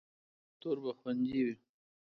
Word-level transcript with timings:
کلتور 0.45 0.77
به 0.83 0.91
خوندي 0.99 1.39
وي. 1.45 1.55